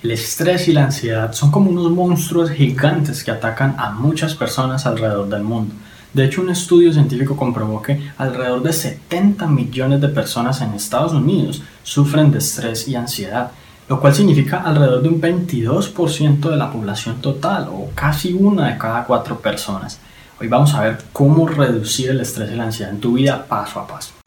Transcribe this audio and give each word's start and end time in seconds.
El 0.00 0.12
estrés 0.12 0.68
y 0.68 0.72
la 0.72 0.84
ansiedad 0.84 1.32
son 1.32 1.50
como 1.50 1.70
unos 1.70 1.90
monstruos 1.90 2.50
gigantes 2.50 3.24
que 3.24 3.32
atacan 3.32 3.74
a 3.78 3.90
muchas 3.90 4.36
personas 4.36 4.86
alrededor 4.86 5.28
del 5.28 5.42
mundo. 5.42 5.74
De 6.14 6.24
hecho, 6.24 6.40
un 6.40 6.50
estudio 6.50 6.92
científico 6.92 7.36
comprobó 7.36 7.82
que 7.82 8.12
alrededor 8.16 8.62
de 8.62 8.72
70 8.72 9.48
millones 9.48 10.00
de 10.00 10.08
personas 10.08 10.60
en 10.60 10.72
Estados 10.72 11.12
Unidos 11.12 11.62
sufren 11.82 12.30
de 12.30 12.38
estrés 12.38 12.86
y 12.86 12.94
ansiedad, 12.94 13.50
lo 13.88 14.00
cual 14.00 14.14
significa 14.14 14.62
alrededor 14.62 15.02
de 15.02 15.08
un 15.08 15.20
22% 15.20 16.48
de 16.48 16.56
la 16.56 16.70
población 16.70 17.20
total 17.20 17.68
o 17.68 17.90
casi 17.92 18.32
una 18.32 18.68
de 18.68 18.78
cada 18.78 19.02
cuatro 19.02 19.40
personas. 19.40 19.98
Hoy 20.40 20.46
vamos 20.46 20.74
a 20.74 20.82
ver 20.82 20.98
cómo 21.12 21.48
reducir 21.48 22.10
el 22.10 22.20
estrés 22.20 22.52
y 22.52 22.54
la 22.54 22.64
ansiedad 22.64 22.92
en 22.92 23.00
tu 23.00 23.14
vida 23.14 23.44
paso 23.48 23.80
a 23.80 23.86
paso. 23.88 24.17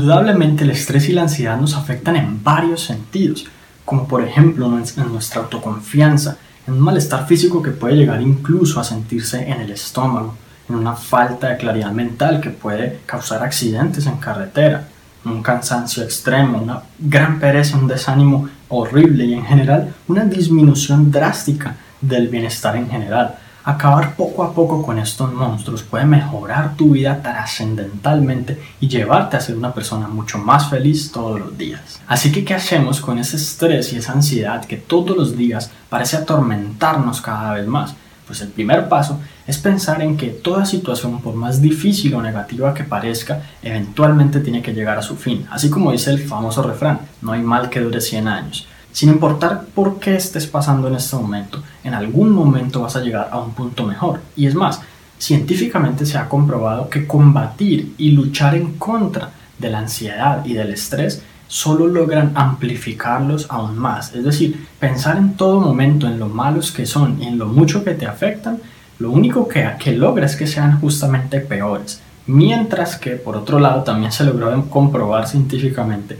Indudablemente 0.00 0.64
el 0.64 0.70
estrés 0.70 1.10
y 1.10 1.12
la 1.12 1.20
ansiedad 1.20 1.60
nos 1.60 1.76
afectan 1.76 2.16
en 2.16 2.42
varios 2.42 2.82
sentidos, 2.82 3.46
como 3.84 4.08
por 4.08 4.24
ejemplo 4.24 4.64
en 4.66 5.12
nuestra 5.12 5.42
autoconfianza, 5.42 6.38
en 6.66 6.72
un 6.72 6.80
malestar 6.80 7.26
físico 7.26 7.62
que 7.62 7.72
puede 7.72 7.96
llegar 7.96 8.22
incluso 8.22 8.80
a 8.80 8.84
sentirse 8.84 9.50
en 9.50 9.60
el 9.60 9.70
estómago, 9.70 10.36
en 10.70 10.76
una 10.76 10.94
falta 10.94 11.50
de 11.50 11.58
claridad 11.58 11.92
mental 11.92 12.40
que 12.40 12.48
puede 12.48 13.00
causar 13.04 13.42
accidentes 13.42 14.06
en 14.06 14.16
carretera, 14.16 14.88
un 15.26 15.42
cansancio 15.42 16.02
extremo, 16.02 16.62
una 16.62 16.80
gran 16.98 17.38
pereza, 17.38 17.76
un 17.76 17.86
desánimo 17.86 18.48
horrible 18.70 19.26
y 19.26 19.34
en 19.34 19.44
general 19.44 19.94
una 20.08 20.24
disminución 20.24 21.10
drástica 21.12 21.76
del 22.00 22.28
bienestar 22.28 22.74
en 22.74 22.88
general. 22.88 23.34
Acabar 23.64 24.16
poco 24.16 24.42
a 24.42 24.54
poco 24.54 24.82
con 24.82 24.98
estos 24.98 25.32
monstruos 25.32 25.82
puede 25.82 26.06
mejorar 26.06 26.76
tu 26.76 26.92
vida 26.92 27.20
trascendentalmente 27.22 28.58
y 28.80 28.88
llevarte 28.88 29.36
a 29.36 29.40
ser 29.40 29.56
una 29.56 29.74
persona 29.74 30.08
mucho 30.08 30.38
más 30.38 30.70
feliz 30.70 31.12
todos 31.12 31.38
los 31.38 31.58
días. 31.58 32.00
Así 32.06 32.32
que, 32.32 32.44
¿qué 32.44 32.54
hacemos 32.54 33.00
con 33.00 33.18
ese 33.18 33.36
estrés 33.36 33.92
y 33.92 33.96
esa 33.96 34.12
ansiedad 34.12 34.64
que 34.64 34.78
todos 34.78 35.16
los 35.16 35.36
días 35.36 35.70
parece 35.90 36.16
atormentarnos 36.16 37.20
cada 37.20 37.54
vez 37.54 37.66
más? 37.66 37.94
Pues 38.26 38.40
el 38.42 38.48
primer 38.48 38.88
paso 38.88 39.18
es 39.46 39.58
pensar 39.58 40.00
en 40.02 40.16
que 40.16 40.28
toda 40.28 40.64
situación, 40.64 41.20
por 41.20 41.34
más 41.34 41.60
difícil 41.60 42.14
o 42.14 42.22
negativa 42.22 42.72
que 42.72 42.84
parezca, 42.84 43.42
eventualmente 43.60 44.40
tiene 44.40 44.62
que 44.62 44.72
llegar 44.72 44.96
a 44.96 45.02
su 45.02 45.16
fin. 45.16 45.46
Así 45.50 45.68
como 45.68 45.92
dice 45.92 46.10
el 46.10 46.20
famoso 46.20 46.62
refrán, 46.62 47.00
no 47.22 47.32
hay 47.32 47.42
mal 47.42 47.68
que 47.68 47.80
dure 47.80 48.00
100 48.00 48.28
años. 48.28 48.68
Sin 48.92 49.08
importar 49.08 49.66
por 49.74 49.98
qué 50.00 50.16
estés 50.16 50.46
pasando 50.46 50.88
en 50.88 50.96
este 50.96 51.16
momento, 51.16 51.62
en 51.84 51.94
algún 51.94 52.30
momento 52.30 52.82
vas 52.82 52.96
a 52.96 53.00
llegar 53.00 53.28
a 53.30 53.38
un 53.38 53.52
punto 53.52 53.84
mejor. 53.86 54.20
Y 54.36 54.46
es 54.46 54.54
más, 54.54 54.80
científicamente 55.18 56.04
se 56.06 56.18
ha 56.18 56.28
comprobado 56.28 56.88
que 56.88 57.06
combatir 57.06 57.94
y 57.98 58.10
luchar 58.10 58.54
en 58.56 58.78
contra 58.78 59.30
de 59.58 59.70
la 59.70 59.78
ansiedad 59.78 60.44
y 60.44 60.54
del 60.54 60.70
estrés 60.70 61.22
solo 61.46 61.86
logran 61.86 62.32
amplificarlos 62.34 63.46
aún 63.48 63.78
más. 63.78 64.14
Es 64.14 64.24
decir, 64.24 64.66
pensar 64.78 65.16
en 65.16 65.34
todo 65.34 65.60
momento 65.60 66.06
en 66.06 66.18
lo 66.18 66.28
malos 66.28 66.72
que 66.72 66.86
son 66.86 67.22
y 67.22 67.26
en 67.26 67.38
lo 67.38 67.46
mucho 67.46 67.84
que 67.84 67.94
te 67.94 68.06
afectan, 68.06 68.58
lo 68.98 69.10
único 69.10 69.48
que, 69.48 69.68
que 69.78 69.92
logra 69.92 70.26
es 70.26 70.36
que 70.36 70.46
sean 70.46 70.80
justamente 70.80 71.40
peores. 71.40 72.00
Mientras 72.26 72.96
que, 72.96 73.12
por 73.12 73.36
otro 73.36 73.58
lado, 73.58 73.82
también 73.82 74.12
se 74.12 74.24
logró 74.24 74.64
comprobar 74.68 75.26
científicamente 75.26 76.18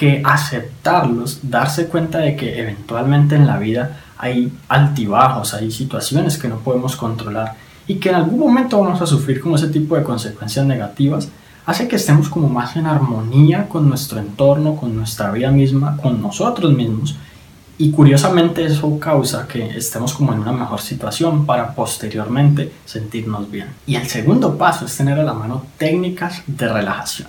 que 0.00 0.22
aceptarlos, 0.24 1.40
darse 1.42 1.86
cuenta 1.88 2.20
de 2.20 2.34
que 2.34 2.58
eventualmente 2.58 3.34
en 3.34 3.46
la 3.46 3.58
vida 3.58 3.98
hay 4.16 4.50
altibajos, 4.66 5.52
hay 5.52 5.70
situaciones 5.70 6.38
que 6.38 6.48
no 6.48 6.60
podemos 6.60 6.96
controlar 6.96 7.54
y 7.86 7.96
que 7.96 8.08
en 8.08 8.14
algún 8.14 8.38
momento 8.38 8.80
vamos 8.80 9.02
a 9.02 9.06
sufrir 9.06 9.42
como 9.42 9.56
ese 9.56 9.68
tipo 9.68 9.96
de 9.96 10.02
consecuencias 10.02 10.64
negativas, 10.64 11.28
hace 11.66 11.86
que 11.86 11.96
estemos 11.96 12.30
como 12.30 12.48
más 12.48 12.76
en 12.76 12.86
armonía 12.86 13.68
con 13.68 13.90
nuestro 13.90 14.20
entorno, 14.20 14.74
con 14.74 14.96
nuestra 14.96 15.30
vida 15.32 15.50
misma, 15.50 15.98
con 15.98 16.22
nosotros 16.22 16.72
mismos. 16.72 17.16
Y 17.76 17.90
curiosamente 17.90 18.64
eso 18.64 18.98
causa 18.98 19.46
que 19.46 19.76
estemos 19.76 20.14
como 20.14 20.32
en 20.32 20.38
una 20.38 20.52
mejor 20.52 20.80
situación 20.80 21.44
para 21.44 21.74
posteriormente 21.74 22.72
sentirnos 22.86 23.50
bien. 23.50 23.66
Y 23.86 23.96
el 23.96 24.06
segundo 24.06 24.56
paso 24.56 24.86
es 24.86 24.96
tener 24.96 25.18
a 25.18 25.24
la 25.24 25.34
mano 25.34 25.62
técnicas 25.76 26.42
de 26.46 26.68
relajación. 26.68 27.28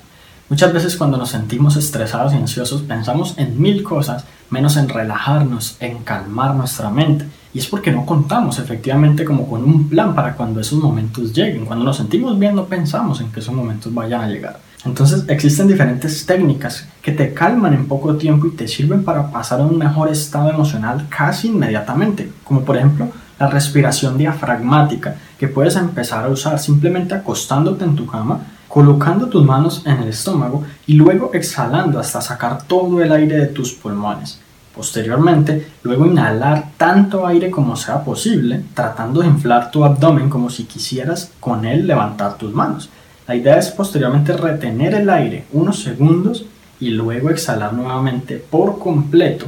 Muchas 0.52 0.74
veces 0.74 0.98
cuando 0.98 1.16
nos 1.16 1.30
sentimos 1.30 1.78
estresados 1.78 2.34
y 2.34 2.36
ansiosos 2.36 2.82
pensamos 2.82 3.36
en 3.38 3.62
mil 3.62 3.84
cosas 3.84 4.26
menos 4.50 4.76
en 4.76 4.90
relajarnos, 4.90 5.78
en 5.80 6.00
calmar 6.00 6.56
nuestra 6.56 6.90
mente. 6.90 7.26
Y 7.54 7.60
es 7.60 7.68
porque 7.68 7.90
no 7.90 8.06
contamos 8.06 8.60
efectivamente 8.60 9.24
como 9.24 9.50
con 9.50 9.64
un 9.64 9.88
plan 9.88 10.14
para 10.14 10.36
cuando 10.36 10.60
esos 10.60 10.78
momentos 10.78 11.32
lleguen. 11.32 11.66
Cuando 11.66 11.86
nos 11.86 11.96
sentimos 11.96 12.38
bien 12.38 12.54
no 12.54 12.66
pensamos 12.66 13.22
en 13.22 13.32
que 13.32 13.40
esos 13.40 13.56
momentos 13.56 13.94
vayan 13.94 14.20
a 14.20 14.28
llegar. 14.28 14.60
Entonces 14.84 15.24
existen 15.30 15.70
diferentes 15.70 16.26
técnicas 16.26 16.86
que 17.02 17.14
te 17.14 17.34
calman 17.34 17.74
en 17.74 17.88
poco 17.88 18.18
tiempo 18.18 18.48
y 18.48 18.52
te 18.52 18.68
sirven 18.68 19.06
para 19.06 19.32
pasar 19.32 19.62
a 19.62 19.66
un 19.66 19.78
mejor 19.78 20.10
estado 20.10 20.50
emocional 20.50 21.08
casi 21.08 21.48
inmediatamente. 21.48 22.30
Como 22.44 22.66
por 22.66 22.76
ejemplo 22.76 23.08
la 23.40 23.48
respiración 23.48 24.18
diafragmática 24.18 25.16
que 25.40 25.48
puedes 25.48 25.78
empezar 25.78 26.26
a 26.26 26.30
usar 26.30 26.60
simplemente 26.60 27.16
acostándote 27.16 27.86
en 27.86 27.96
tu 27.96 28.06
cama 28.06 28.42
colocando 28.72 29.28
tus 29.28 29.44
manos 29.44 29.84
en 29.86 29.98
el 29.98 30.08
estómago 30.08 30.64
y 30.88 30.94
luego 30.94 31.32
exhalando 31.34 32.00
hasta 32.00 32.22
sacar 32.22 32.64
todo 32.64 33.02
el 33.02 33.12
aire 33.12 33.36
de 33.36 33.48
tus 33.48 33.74
pulmones. 33.74 34.40
Posteriormente, 34.74 35.74
luego 35.84 36.06
inhalar 36.06 36.70
tanto 36.78 37.28
aire 37.28 37.52
como 37.52 37.76
sea 37.76 38.02
posible, 38.02 38.64
tratando 38.74 39.20
de 39.20 39.28
inflar 39.28 39.72
tu 39.72 39.84
abdomen 39.84 40.30
como 40.30 40.50
si 40.50 40.64
quisieras 40.64 41.34
con 41.42 41.66
él 41.66 41.86
levantar 41.86 42.38
tus 42.38 42.54
manos. 42.54 42.90
La 43.28 43.36
idea 43.36 43.58
es 43.58 43.68
posteriormente 43.72 44.32
retener 44.32 44.94
el 44.96 45.10
aire 45.10 45.44
unos 45.52 45.84
segundos 45.84 46.46
y 46.80 46.92
luego 46.92 47.30
exhalar 47.30 47.74
nuevamente 47.74 48.38
por 48.38 48.80
completo 48.80 49.48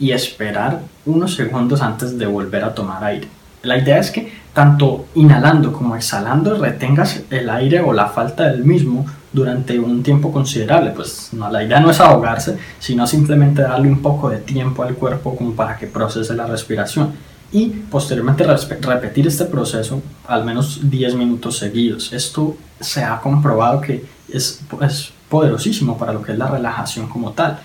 y 0.00 0.10
esperar 0.10 0.80
unos 1.06 1.36
segundos 1.36 1.80
antes 1.80 2.18
de 2.18 2.26
volver 2.26 2.64
a 2.64 2.74
tomar 2.74 3.04
aire. 3.04 3.28
La 3.62 3.78
idea 3.78 3.98
es 3.98 4.10
que 4.10 4.32
tanto 4.54 5.06
inhalando 5.16 5.72
como 5.72 5.96
exhalando 5.96 6.56
retengas 6.56 7.22
el 7.28 7.50
aire 7.50 7.80
o 7.80 7.92
la 7.92 8.06
falta 8.06 8.44
del 8.44 8.64
mismo 8.64 9.04
durante 9.32 9.78
un 9.78 10.02
tiempo 10.02 10.32
considerable. 10.32 10.92
Pues 10.92 11.30
no, 11.32 11.50
la 11.50 11.62
idea 11.62 11.80
no 11.80 11.90
es 11.90 12.00
ahogarse, 12.00 12.56
sino 12.78 13.06
simplemente 13.06 13.62
darle 13.62 13.88
un 13.88 14.00
poco 14.00 14.30
de 14.30 14.38
tiempo 14.38 14.84
al 14.84 14.94
cuerpo 14.94 15.36
como 15.36 15.52
para 15.52 15.76
que 15.76 15.88
procese 15.88 16.34
la 16.34 16.46
respiración. 16.46 17.12
Y 17.52 17.66
posteriormente 17.66 18.44
repetir 18.44 19.26
este 19.26 19.44
proceso 19.44 20.00
al 20.26 20.44
menos 20.44 20.80
10 20.88 21.14
minutos 21.16 21.58
seguidos. 21.58 22.12
Esto 22.12 22.56
se 22.80 23.04
ha 23.04 23.20
comprobado 23.20 23.80
que 23.80 24.04
es, 24.32 24.60
es 24.80 25.12
poderosísimo 25.28 25.98
para 25.98 26.12
lo 26.12 26.22
que 26.22 26.32
es 26.32 26.38
la 26.38 26.48
relajación 26.48 27.08
como 27.08 27.32
tal. 27.32 27.58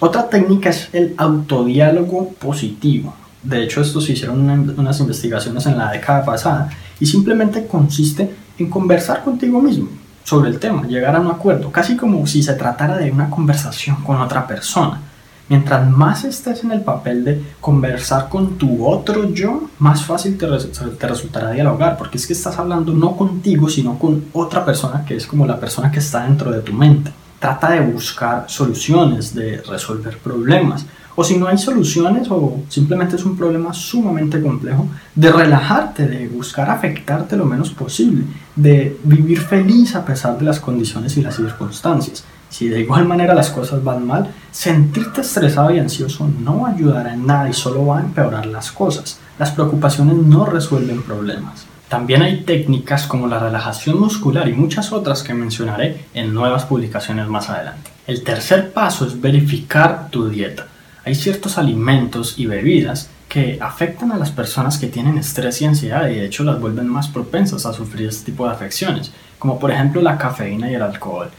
Otra 0.00 0.28
técnica 0.28 0.70
es 0.70 0.88
el 0.92 1.14
autodiálogo 1.16 2.30
positivo. 2.34 3.14
De 3.42 3.62
hecho, 3.62 3.80
estos 3.80 4.04
se 4.04 4.12
hicieron 4.12 4.74
unas 4.76 5.00
investigaciones 5.00 5.66
en 5.66 5.78
la 5.78 5.92
década 5.92 6.24
pasada 6.24 6.70
y 6.98 7.06
simplemente 7.06 7.66
consiste 7.66 8.30
en 8.58 8.68
conversar 8.68 9.22
contigo 9.22 9.60
mismo 9.62 9.88
sobre 10.24 10.50
el 10.50 10.58
tema, 10.58 10.86
llegar 10.86 11.16
a 11.16 11.20
un 11.20 11.28
acuerdo, 11.28 11.72
casi 11.72 11.96
como 11.96 12.26
si 12.26 12.42
se 12.42 12.52
tratara 12.54 12.98
de 12.98 13.10
una 13.10 13.30
conversación 13.30 13.96
con 14.04 14.20
otra 14.20 14.46
persona. 14.46 15.00
Mientras 15.48 15.88
más 15.88 16.24
estés 16.24 16.62
en 16.62 16.72
el 16.72 16.82
papel 16.82 17.24
de 17.24 17.42
conversar 17.62 18.28
con 18.28 18.58
tu 18.58 18.86
otro 18.86 19.32
yo, 19.32 19.70
más 19.78 20.04
fácil 20.04 20.36
te, 20.36 20.46
te, 20.46 21.08
resultará 21.08 21.52
dialogar, 21.52 21.96
porque 21.96 22.18
es 22.18 22.26
que 22.26 22.34
estás 22.34 22.58
hablando 22.58 22.92
no 22.92 23.16
contigo, 23.16 23.70
sino 23.70 23.98
con 23.98 24.26
otra 24.34 24.62
persona 24.66 25.06
que 25.06 25.16
es 25.16 25.26
como 25.26 25.46
la 25.46 25.58
persona 25.58 25.90
que 25.90 26.00
está 26.00 26.24
dentro 26.24 26.50
de 26.50 26.60
tu 26.60 26.74
mente. 26.74 27.10
Trata 27.38 27.70
de 27.70 27.80
buscar 27.80 28.44
soluciones, 28.48 29.34
de 29.34 29.62
resolver 29.62 30.18
problemas, 30.18 30.84
o 31.20 31.24
si 31.24 31.36
no 31.36 31.48
hay 31.48 31.58
soluciones 31.58 32.28
o 32.30 32.60
simplemente 32.68 33.16
es 33.16 33.24
un 33.24 33.36
problema 33.36 33.74
sumamente 33.74 34.40
complejo, 34.40 34.86
de 35.16 35.32
relajarte, 35.32 36.06
de 36.06 36.28
buscar 36.28 36.70
afectarte 36.70 37.36
lo 37.36 37.44
menos 37.44 37.70
posible, 37.70 38.22
de 38.54 38.96
vivir 39.02 39.40
feliz 39.40 39.96
a 39.96 40.04
pesar 40.04 40.38
de 40.38 40.44
las 40.44 40.60
condiciones 40.60 41.16
y 41.16 41.22
las 41.22 41.34
circunstancias. 41.34 42.22
Si 42.48 42.68
de 42.68 42.82
igual 42.82 43.04
manera 43.04 43.34
las 43.34 43.50
cosas 43.50 43.82
van 43.82 44.06
mal, 44.06 44.30
sentirte 44.52 45.22
estresado 45.22 45.72
y 45.72 45.80
ansioso 45.80 46.30
no 46.38 46.66
ayudará 46.66 47.14
en 47.14 47.26
nada 47.26 47.50
y 47.50 47.52
solo 47.52 47.84
va 47.84 47.98
a 47.98 48.02
empeorar 48.02 48.46
las 48.46 48.70
cosas. 48.70 49.18
Las 49.40 49.50
preocupaciones 49.50 50.14
no 50.18 50.46
resuelven 50.46 51.02
problemas. 51.02 51.66
También 51.88 52.22
hay 52.22 52.44
técnicas 52.44 53.08
como 53.08 53.26
la 53.26 53.40
relajación 53.40 53.98
muscular 53.98 54.48
y 54.48 54.52
muchas 54.52 54.92
otras 54.92 55.24
que 55.24 55.34
mencionaré 55.34 56.04
en 56.14 56.32
nuevas 56.32 56.64
publicaciones 56.64 57.26
más 57.26 57.50
adelante. 57.50 57.90
El 58.06 58.22
tercer 58.22 58.72
paso 58.72 59.04
es 59.04 59.20
verificar 59.20 60.10
tu 60.10 60.28
dieta. 60.28 60.67
Hay 61.08 61.14
ciertos 61.14 61.56
alimentos 61.56 62.38
y 62.38 62.44
bebidas 62.44 63.08
que 63.30 63.56
afectan 63.62 64.12
a 64.12 64.18
las 64.18 64.30
personas 64.30 64.76
que 64.76 64.88
tienen 64.88 65.16
estrés 65.16 65.62
y 65.62 65.64
ansiedad 65.64 66.06
y 66.06 66.16
de 66.16 66.26
hecho 66.26 66.44
las 66.44 66.60
vuelven 66.60 66.86
más 66.86 67.08
propensas 67.08 67.64
a 67.64 67.72
sufrir 67.72 68.08
este 68.08 68.30
tipo 68.30 68.44
de 68.44 68.52
afecciones, 68.52 69.10
como 69.38 69.58
por 69.58 69.70
ejemplo 69.70 70.02
la 70.02 70.18
cafeína 70.18 70.70
y 70.70 70.74
el 70.74 70.82
alcohol. 70.82 71.30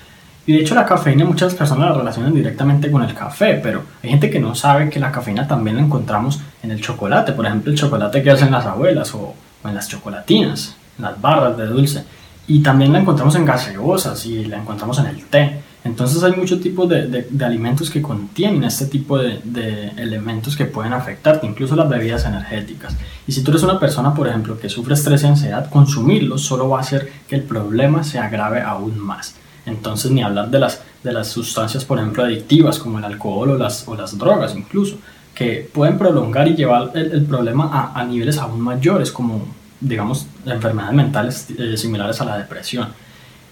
Y 0.47 0.53
de 0.53 0.61
hecho 0.61 0.73
la 0.73 0.87
cafeína 0.87 1.23
muchas 1.23 1.53
personas 1.53 1.91
la 1.91 1.97
relacionan 1.97 2.33
directamente 2.33 2.89
con 2.89 3.03
el 3.03 3.13
café, 3.13 3.59
pero 3.61 3.83
hay 4.01 4.09
gente 4.09 4.31
que 4.31 4.39
no 4.39 4.55
sabe 4.55 4.89
que 4.89 4.99
la 4.99 5.11
cafeína 5.11 5.47
también 5.47 5.75
la 5.75 5.83
encontramos 5.83 6.39
en 6.63 6.71
el 6.71 6.81
chocolate, 6.81 7.33
por 7.33 7.45
ejemplo 7.45 7.71
el 7.71 7.77
chocolate 7.77 8.23
que 8.23 8.31
hacen 8.31 8.49
las 8.49 8.65
abuelas 8.65 9.13
o, 9.13 9.35
en 9.63 9.75
las 9.75 9.87
chocolatinas. 9.87 10.77
las 10.97 11.21
barras 11.21 11.55
de 11.55 11.67
dulce. 11.67 12.03
Y 12.47 12.63
también 12.63 12.91
la 12.91 13.01
encontramos 13.01 13.35
en 13.35 13.45
gaseosas 13.45 14.25
y 14.25 14.45
la 14.45 14.57
encontramos 14.57 14.97
en 14.97 15.05
el 15.05 15.25
té. 15.25 15.61
Entonces 15.83 16.21
hay 16.23 16.33
muchos 16.33 16.59
tipos 16.59 16.89
de, 16.89 17.07
de, 17.07 17.45
alimentos 17.45 17.89
que 17.89 18.01
contienen 18.01 18.65
este 18.65 18.85
tipo 18.85 19.17
de, 19.17 19.39
de, 19.43 19.89
elementos 19.97 20.57
que 20.57 20.65
pueden 20.65 20.91
afectarte, 20.91 21.47
incluso 21.47 21.75
las 21.75 21.87
bebidas 21.87 22.25
energéticas. 22.25 22.97
Y 23.25 23.31
si 23.31 23.43
tú 23.43 23.51
eres 23.51 23.63
una 23.63 23.79
persona, 23.79 24.13
por 24.13 24.27
ejemplo, 24.27 24.59
que 24.59 24.67
sufre 24.67 24.93
estrés 24.93 25.23
y 25.23 25.27
ansiedad, 25.27 25.69
consumirlos 25.69 26.41
solo 26.41 26.67
va 26.67 26.79
a 26.79 26.81
hacer 26.81 27.09
que 27.27 27.35
el 27.35 27.43
problema 27.43 28.03
se 28.03 28.19
agrave 28.19 28.61
aún 28.61 28.99
más. 28.99 29.35
Entonces 29.65 30.11
ni 30.11 30.21
hablar 30.21 30.49
de 30.49 30.59
las, 30.59 30.81
de 31.03 31.13
las 31.13 31.27
sustancias, 31.27 31.85
por 31.85 31.97
ejemplo, 31.99 32.23
adictivas 32.23 32.79
como 32.79 32.99
el 32.99 33.05
alcohol 33.05 33.51
o 33.51 33.57
las, 33.57 33.87
o 33.87 33.95
las 33.95 34.17
drogas 34.17 34.55
incluso, 34.55 34.97
que 35.33 35.69
pueden 35.73 35.97
prolongar 35.97 36.47
y 36.49 36.55
llevar 36.55 36.91
el, 36.95 37.23
problema 37.23 37.69
a, 37.71 37.99
a, 37.99 38.03
niveles 38.03 38.37
aún 38.37 38.59
mayores, 38.59 39.11
como 39.11 39.47
digamos 39.79 40.27
enfermedades 40.45 40.95
mentales 40.95 41.47
eh, 41.57 41.77
similares 41.77 42.19
a 42.19 42.25
la 42.25 42.37
depresión. 42.37 42.89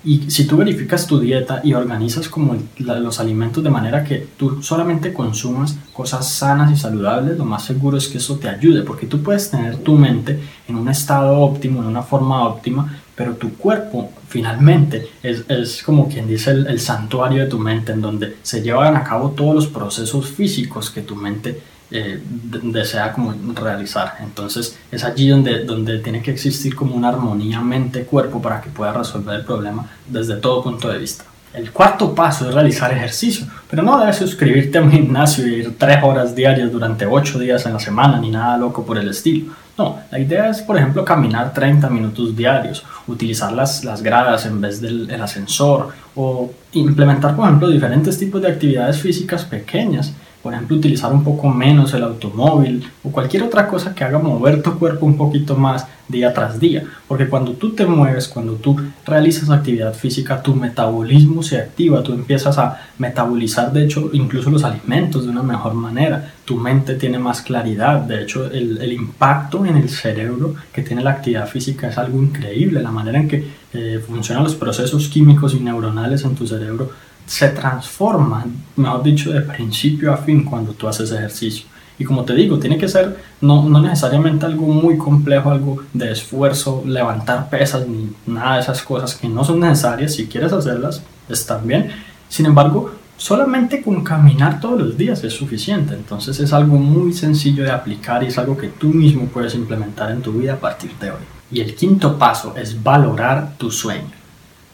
Y 0.04 0.30
si 0.30 0.46
tú 0.46 0.58
verificas 0.58 1.08
tu 1.08 1.20
dieta 1.20 1.62
y 1.64 1.74
organizas 1.74 2.30
como 2.30 2.56
los 2.78 3.20
alimentos 3.20 3.64
de 3.64 3.70
manera 3.70 4.04
que 4.04 4.28
tú 4.38 4.62
solamente 4.62 5.14
consumas 5.14 5.78
cosas 5.94 6.32
sanas 6.32 6.72
y 6.72 6.76
saludables, 6.76 7.38
lo 7.38 7.46
más 7.46 7.66
seguro 7.66 7.98
es 7.98 8.08
que 8.08 8.20
eso 8.20 8.38
te 8.38 8.48
ayude, 8.48 8.84
porque 8.84 9.08
tú 9.08 9.22
puedes 9.22 9.50
tener 9.50 9.78
tu 9.78 9.96
mente 9.96 10.40
en 10.68 10.76
un 10.76 10.88
estado 10.90 11.40
óptimo, 11.40 11.82
en 11.82 11.88
una 11.88 12.04
forma 12.04 12.48
óptima, 12.48 13.00
pero 13.16 13.36
tu 13.36 13.54
cuerpo 13.54 14.12
finalmente 14.28 15.10
es, 15.24 15.44
es 15.50 15.82
como 15.82 16.08
quien 16.08 16.28
dice 16.28 16.52
el, 16.52 16.68
el 16.68 16.80
santuario 16.80 17.44
de 17.44 17.50
tu 17.50 17.58
mente, 17.58 17.92
en 17.92 18.02
donde 18.02 18.38
se 18.44 18.62
llevan 18.62 18.96
a 18.96 19.04
cabo 19.04 19.32
todos 19.32 19.56
los 19.56 19.68
procesos 19.68 20.28
físicos 20.30 20.92
que 20.92 21.02
tu 21.02 21.16
mente 21.16 21.60
eh, 21.89 22.22
desea 22.63 23.13
como 23.13 23.34
realizar. 23.54 24.16
Entonces 24.22 24.78
es 24.92 25.04
allí 25.04 25.30
donde, 25.30 25.63
donde 25.63 26.00
tiene 26.00 26.22
que 26.22 26.31
existir 26.31 26.75
como 26.75 26.95
una 26.95 27.10
armonía 27.10 27.62
mente-cuerpo 27.62 28.42
para 28.42 28.62
que 28.62 28.69
pueda 28.69 28.92
resolver 28.94 29.36
el 29.36 29.45
problema 29.45 29.88
desde 30.07 30.36
todo 30.36 30.63
punto 30.63 30.89
de 30.89 30.98
vista. 30.98 31.24
El 31.54 31.72
cuarto 31.72 32.13
paso 32.13 32.48
es 32.48 32.54
realizar 32.54 32.92
ejercicio, 32.92 33.48
pero 33.69 33.81
no 33.81 33.98
debes 33.98 34.18
suscribirte 34.18 34.78
a 34.78 34.81
un 34.81 34.92
gimnasio 34.92 35.48
y 35.48 35.56
ir 35.56 35.78
tres 35.78 36.04
horas 36.04 36.36
diarias 36.36 36.72
durante 36.72 37.06
ocho 37.06 37.39
días 37.39 37.66
en 37.66 37.74
la 37.74 37.80
semana 37.80 38.19
ni 38.19 38.30
nada 38.30 38.57
loco 38.57 38.86
por 38.86 38.98
el 38.98 39.10
estilo. 39.10 39.54
No, 39.78 40.00
la 40.12 40.19
idea 40.19 40.50
es, 40.50 40.62
por 40.62 40.75
ejemplo, 40.75 41.06
caminar 41.06 41.54
30 41.54 41.89
minutos 41.89 42.36
diarios, 42.36 42.84
utilizar 43.07 43.54
las, 43.54 43.84
las 43.86 44.04
gradas 44.04 44.45
en 44.45 44.60
vez 44.60 44.81
del 44.81 45.10
ascensor 45.22 45.89
o 46.16 46.51
implementar, 46.74 47.36
por 47.36 47.45
ejemplo, 47.45 47.69
diferentes 47.69 48.18
tipos 48.18 48.42
de 48.42 48.50
actividades 48.50 49.00
físicas 49.00 49.45
pequeñas 49.45 50.13
por 50.48 50.54
ejemplo, 50.54 50.78
utilizar 50.78 51.12
un 51.12 51.26
poco 51.26 51.50
menos 51.50 51.94
el 51.94 52.04
automóvil 52.04 52.90
o 53.04 53.12
cualquier 53.12 53.44
otra 53.44 53.68
cosa 53.68 53.94
que 53.94 54.06
haga 54.06 54.18
mover 54.18 54.64
tu 54.64 54.80
cuerpo 54.80 55.06
un 55.06 55.18
poquito 55.18 55.58
más 55.58 55.86
día 56.08 56.34
tras 56.34 56.58
día. 56.58 56.86
Porque 57.06 57.28
cuando 57.28 57.52
tú 57.52 57.72
te 57.72 57.86
mueves, 57.86 58.30
cuando 58.30 58.54
tú 58.54 58.80
realizas 59.06 59.50
actividad 59.50 59.94
física, 59.94 60.42
tu 60.42 60.56
metabolismo 60.56 61.44
se 61.44 61.58
activa, 61.58 62.02
tú 62.02 62.14
empiezas 62.14 62.58
a 62.60 62.80
metabolizar, 62.98 63.74
de 63.74 63.84
hecho, 63.84 64.10
incluso 64.14 64.50
los 64.50 64.64
alimentos 64.64 65.26
de 65.26 65.32
una 65.32 65.44
mejor 65.44 65.74
manera. 65.74 66.32
Tu 66.46 66.56
mente 66.56 66.96
tiene 66.96 67.20
más 67.20 67.42
claridad, 67.42 68.00
de 68.00 68.24
hecho, 68.24 68.50
el, 68.50 68.94
impacto 68.94 69.66
en 69.66 69.76
el 69.76 69.90
cerebro 69.90 70.56
que 70.72 70.82
tiene 70.82 71.04
la 71.04 71.12
actividad 71.12 71.46
física 71.46 71.90
es 71.90 71.98
algo 71.98 72.24
increíble, 72.24 72.82
la 72.82 72.92
manera 72.92 73.20
en 73.20 73.28
que 73.28 73.46
eh, 73.74 74.02
funcionan 74.08 74.46
los 74.46 74.56
procesos 74.56 75.10
químicos 75.10 75.54
y 75.54 75.60
neuronales 75.60 76.24
en 76.24 76.36
tu 76.36 76.48
cerebro 76.48 76.90
se 77.27 77.50
transforman, 77.50 78.63
mejor 78.77 79.03
dicho, 79.03 79.31
de 79.31 79.41
principio 79.41 80.13
a 80.13 80.18
fin 80.18 80.44
cuando 80.44 80.71
tú 80.71 80.88
haces 80.88 81.12
ejercicio. 81.12 81.65
Y 82.00 82.06
como 82.06 82.24
te 82.24 82.33
digo, 82.33 82.57
tiene 82.57 82.77
que 82.77 82.88
ser 82.88 83.18
no, 83.41 83.68
no, 83.68 83.81
necesariamente 83.81 84.45
algo 84.45 84.68
muy 84.68 84.97
complejo, 84.97 85.51
algo 85.51 85.83
de 85.94 86.12
esfuerzo, 86.12 86.83
levantar 86.85 87.50
pesas, 87.50 87.88
ni 87.88 88.09
nada 88.25 88.56
de 88.56 88.62
esas 88.62 88.81
cosas 88.81 89.15
que 89.15 89.27
no 89.27 89.44
son 89.44 89.59
necesarias. 89.59 90.13
Si 90.13 90.27
quieres 90.27 90.53
hacerlas, 90.53 91.03
están 91.27 91.68
bien. 91.68 91.91
Sin 92.29 92.45
embargo, 92.45 92.91
solamente 93.18 93.81
con 93.81 94.03
caminar 94.03 94.62
todos 94.62 94.79
los 94.79 94.97
días 94.97 95.24
es 95.24 95.33
suficiente. 95.33 95.95
Entonces 95.95 96.39
es 96.39 96.53
algo 96.53 96.77
muy 96.77 97.13
sencillo 97.13 97.63
de 97.63 97.71
aplicar 97.71 98.24
y 98.24 98.27
es 98.27 98.38
algo 98.38 98.56
que 98.56 98.68
tú 98.69 98.89
mismo 98.89 99.25
puedes 99.25 99.56
implementar 99.56 100.12
en 100.12 100.21
tu 100.21 100.33
vida 100.33 100.53
a 100.53 100.59
partir 100.59 100.91
de 101.01 101.12
hoy. 101.12 101.21
Y 101.51 101.62
el 101.62 101.75
quinto 101.75 102.18
paso 102.18 102.53
es 102.56 102.81
valorar 102.81 103.57
tu 103.57 103.71
sueño 103.71 104.26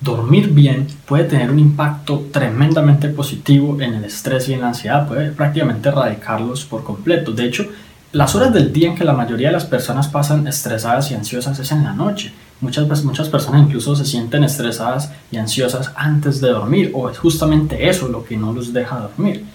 dormir 0.04 0.50
bien 0.50 0.88
puede 1.06 1.24
tener 1.24 1.50
un 1.50 1.60
impacto 1.60 2.26
tremendamente 2.32 3.08
positivo 3.08 3.80
en 3.80 3.94
el 3.94 4.04
estrés 4.04 4.50
y 4.50 4.54
en 4.54 4.62
la 4.62 4.68
ansiedad, 4.68 5.08
puede 5.08 5.32
prácticamente 5.32 5.90
erradicarlos 5.90 6.66
por 6.66 6.84
completo. 6.84 7.32
De 7.32 7.46
hecho, 7.46 7.66
las 8.12 8.36
horas 8.36 8.54
del 8.54 8.74
día 8.74 8.90
en 8.90 8.96
que 8.96 9.06
la 9.06 9.14
mayoría 9.14 9.48
de 9.48 9.54
las 9.54 9.66
personas 9.66 10.08
pasan 10.10 10.46
estresadas 10.46 11.10
y 11.10 11.16
ansiosas 11.16 11.58
es 11.58 11.72
en 11.72 11.84
la 11.84 11.94
noche. 11.94 12.34
Muchas, 12.60 13.04
muchas 13.04 13.30
personas 13.30 13.64
incluso 13.64 13.96
se 13.96 14.06
sienten 14.06 14.44
estresadas 14.44 15.12
y 15.32 15.38
ansiosas 15.38 15.92
antes 15.96 16.42
de 16.42 16.50
dormir 16.50 16.92
o 16.94 17.10
es 17.10 17.18
justamente 17.18 17.90
eso 17.90 18.10
lo 18.10 18.24
que 18.26 18.38
no 18.38 18.52
los 18.52 18.74
deja 18.74 19.00
dormir. 19.00 19.46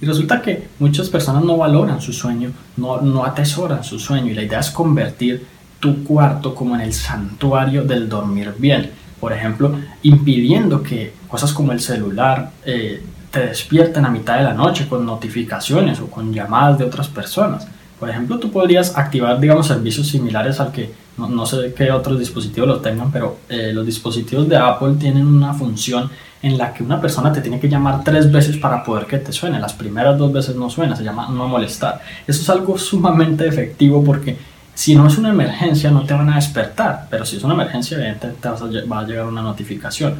Y 0.00 0.06
resulta 0.06 0.40
que 0.40 0.68
muchas 0.78 1.08
personas 1.08 1.44
no 1.44 1.56
valoran 1.56 2.00
su 2.00 2.12
sueño, 2.12 2.50
no, 2.76 3.00
no 3.00 3.24
atesoran 3.24 3.84
su 3.84 3.98
sueño 3.98 4.30
y 4.30 4.34
la 4.34 4.42
idea 4.42 4.60
es 4.60 4.70
convertir 4.70 5.44
tu 5.80 6.02
cuarto 6.02 6.54
como 6.54 6.74
en 6.74 6.80
el 6.80 6.92
santuario 6.92 7.84
del 7.84 8.08
dormir 8.08 8.54
bien 8.58 8.90
por 9.20 9.32
ejemplo, 9.32 9.72
impidiendo 10.02 10.82
que 10.82 11.12
cosas 11.28 11.52
como 11.52 11.72
el 11.72 11.80
celular 11.80 12.50
eh, 12.64 13.02
te 13.30 13.40
despierten 13.40 14.04
a 14.04 14.10
mitad 14.10 14.38
de 14.38 14.44
la 14.44 14.54
noche 14.54 14.88
con 14.88 15.04
notificaciones 15.04 16.00
o 16.00 16.06
con 16.06 16.32
llamadas 16.32 16.78
de 16.78 16.84
otras 16.84 17.08
personas. 17.08 17.66
Por 17.98 18.08
ejemplo, 18.08 18.38
tú 18.38 18.50
podrías 18.50 18.96
activar, 18.96 19.40
digamos, 19.40 19.66
servicios 19.66 20.06
similares 20.06 20.60
al 20.60 20.70
que 20.70 20.92
no, 21.18 21.44
sé 21.46 21.74
qué 21.76 21.90
otros 21.90 22.18
dispositivos 22.18 22.68
lo 22.68 22.80
tengan, 22.80 23.10
pero 23.10 23.38
eh, 23.48 23.72
los 23.72 23.84
dispositivos 23.84 24.48
de 24.48 24.56
Apple 24.56 24.94
tienen 25.00 25.26
una 25.26 25.52
función 25.52 26.08
en 26.40 26.56
la 26.56 26.72
que 26.72 26.84
una 26.84 27.00
persona 27.00 27.32
te 27.32 27.40
tiene 27.40 27.58
que 27.58 27.68
llamar 27.68 28.04
tres 28.04 28.30
veces 28.30 28.56
para 28.56 28.84
poder 28.84 29.06
que 29.06 29.18
te 29.18 29.32
suene. 29.32 29.58
Las 29.58 29.72
primeras 29.72 30.16
dos 30.16 30.32
veces 30.32 30.54
no 30.54 30.70
suena, 30.70 30.94
se 30.94 31.02
llama 31.02 31.28
no 31.28 31.48
molestar. 31.48 32.00
Eso 32.26 32.42
es 32.42 32.50
algo 32.50 32.78
sumamente 32.78 33.48
efectivo 33.48 34.04
porque 34.04 34.36
si 34.78 34.94
no 34.94 35.08
es 35.08 35.18
una 35.18 35.30
emergencia, 35.30 35.90
no 35.90 36.04
te 36.04 36.14
van 36.14 36.30
a 36.30 36.36
despertar, 36.36 37.08
pero 37.10 37.26
si 37.26 37.36
es 37.36 37.42
una 37.42 37.54
emergencia, 37.54 37.96
evidentemente 37.96 38.40
te 38.40 38.86
va 38.86 39.00
a 39.00 39.04
llegar 39.04 39.26
una 39.26 39.42
notificación. 39.42 40.14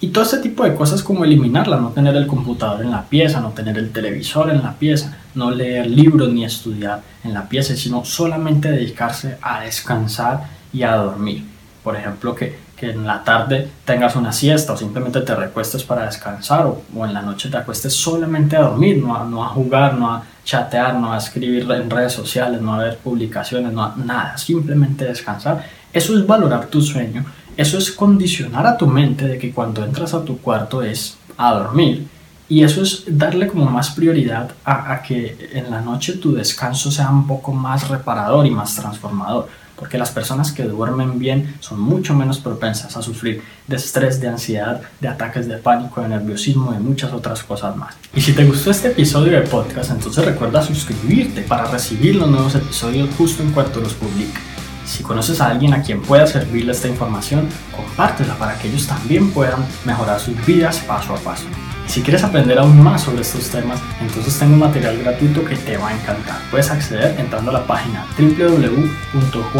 Y 0.00 0.08
todo 0.08 0.24
ese 0.24 0.38
tipo 0.38 0.64
de 0.64 0.74
cosas 0.74 1.04
como 1.04 1.24
eliminarla, 1.24 1.76
no 1.76 1.90
tener 1.90 2.16
el 2.16 2.26
computador 2.26 2.82
en 2.82 2.90
la 2.90 3.04
pieza, 3.04 3.40
no 3.40 3.50
tener 3.50 3.78
el 3.78 3.92
televisor 3.92 4.50
en 4.50 4.64
la 4.64 4.74
pieza, 4.74 5.16
no 5.36 5.52
leer 5.52 5.86
libros 5.86 6.28
ni 6.32 6.44
estudiar 6.44 7.02
en 7.22 7.34
la 7.34 7.48
pieza, 7.48 7.76
sino 7.76 8.04
solamente 8.04 8.72
dedicarse 8.72 9.38
a 9.42 9.60
descansar 9.60 10.40
y 10.72 10.82
a 10.82 10.96
dormir. 10.96 11.44
Por 11.84 11.94
ejemplo, 11.94 12.34
que, 12.34 12.58
que 12.80 12.90
en 12.90 13.06
la 13.06 13.22
tarde 13.22 13.68
tengas 13.84 14.16
una 14.16 14.32
siesta 14.32 14.72
o 14.72 14.76
simplemente 14.76 15.20
te 15.20 15.34
recuestes 15.34 15.84
para 15.84 16.06
descansar 16.06 16.64
o, 16.64 16.82
o 16.96 17.04
en 17.04 17.12
la 17.12 17.20
noche 17.20 17.50
te 17.50 17.58
acuestes 17.58 17.92
solamente 17.92 18.56
a 18.56 18.62
dormir, 18.62 18.96
no 18.96 19.14
a, 19.14 19.24
no 19.24 19.44
a 19.44 19.48
jugar, 19.48 19.94
no 19.94 20.10
a 20.10 20.22
chatear, 20.44 20.94
no 20.94 21.12
a 21.12 21.18
escribir 21.18 21.70
en 21.70 21.90
redes 21.90 22.14
sociales, 22.14 22.62
no 22.62 22.72
a 22.72 22.78
ver 22.78 22.96
publicaciones, 22.96 23.70
no 23.74 23.82
a 23.82 23.94
nada, 23.96 24.38
simplemente 24.38 25.04
descansar. 25.04 25.62
Eso 25.92 26.18
es 26.18 26.26
valorar 26.26 26.68
tu 26.68 26.80
sueño, 26.80 27.26
eso 27.54 27.76
es 27.76 27.92
condicionar 27.92 28.66
a 28.66 28.78
tu 28.78 28.86
mente 28.86 29.28
de 29.28 29.36
que 29.36 29.52
cuando 29.52 29.84
entras 29.84 30.14
a 30.14 30.24
tu 30.24 30.38
cuarto 30.38 30.82
es 30.82 31.18
a 31.36 31.52
dormir. 31.52 32.06
Y 32.48 32.64
eso 32.64 32.82
es 32.82 33.04
darle 33.06 33.46
como 33.46 33.66
más 33.66 33.90
prioridad 33.90 34.50
a, 34.64 34.92
a 34.92 35.02
que 35.02 35.50
en 35.52 35.70
la 35.70 35.82
noche 35.82 36.14
tu 36.14 36.32
descanso 36.32 36.90
sea 36.90 37.10
un 37.10 37.26
poco 37.26 37.52
más 37.52 37.88
reparador 37.88 38.46
y 38.46 38.50
más 38.50 38.74
transformador 38.74 39.48
porque 39.80 39.96
las 39.98 40.10
personas 40.10 40.52
que 40.52 40.64
duermen 40.64 41.18
bien 41.18 41.56
son 41.58 41.80
mucho 41.80 42.14
menos 42.14 42.38
propensas 42.38 42.96
a 42.98 43.02
sufrir 43.02 43.42
de 43.66 43.76
estrés, 43.76 44.20
de 44.20 44.28
ansiedad, 44.28 44.82
de 45.00 45.08
ataques 45.08 45.48
de 45.48 45.56
pánico, 45.56 46.02
de 46.02 46.08
nerviosismo 46.08 46.74
y 46.74 46.78
muchas 46.78 47.12
otras 47.14 47.42
cosas 47.42 47.74
más. 47.74 47.94
Y 48.14 48.20
si 48.20 48.34
te 48.34 48.44
gustó 48.44 48.70
este 48.70 48.88
episodio 48.88 49.32
de 49.32 49.46
podcast, 49.46 49.90
entonces 49.90 50.22
recuerda 50.24 50.62
suscribirte 50.62 51.40
para 51.40 51.64
recibir 51.64 52.16
los 52.16 52.28
nuevos 52.28 52.54
episodios 52.54 53.08
justo 53.16 53.42
en 53.42 53.52
cuanto 53.52 53.80
los 53.80 53.94
publique. 53.94 54.49
Si 54.90 55.04
conoces 55.04 55.40
a 55.40 55.46
alguien 55.46 55.72
a 55.72 55.82
quien 55.82 56.02
pueda 56.02 56.26
servirle 56.26 56.72
esta 56.72 56.88
información, 56.88 57.48
compártela 57.74 58.34
para 58.34 58.58
que 58.58 58.66
ellos 58.68 58.88
también 58.88 59.30
puedan 59.30 59.64
mejorar 59.84 60.18
sus 60.18 60.34
vidas 60.44 60.78
paso 60.80 61.14
a 61.14 61.18
paso. 61.18 61.44
Si 61.86 62.02
quieres 62.02 62.24
aprender 62.24 62.58
aún 62.58 62.82
más 62.82 63.02
sobre 63.02 63.22
estos 63.22 63.48
temas, 63.50 63.78
entonces 64.00 64.36
tengo 64.36 64.54
un 64.54 64.58
material 64.58 64.98
gratuito 64.98 65.44
que 65.44 65.54
te 65.54 65.76
va 65.76 65.90
a 65.90 65.94
encantar. 65.94 66.40
Puedes 66.50 66.70
acceder 66.70 67.18
entrando 67.20 67.50
a 67.50 67.54
la 67.54 67.66
página 67.66 68.04
www.juan.sc 68.18 69.52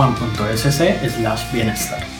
bienestar. 1.52 2.19